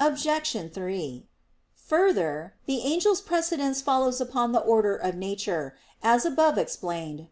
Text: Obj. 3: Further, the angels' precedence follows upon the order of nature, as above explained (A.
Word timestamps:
Obj. 0.00 0.72
3: 0.72 1.28
Further, 1.86 2.54
the 2.66 2.80
angels' 2.80 3.20
precedence 3.20 3.80
follows 3.80 4.20
upon 4.20 4.50
the 4.50 4.58
order 4.58 4.96
of 4.96 5.14
nature, 5.14 5.76
as 6.02 6.26
above 6.26 6.58
explained 6.58 7.20
(A. 7.20 7.20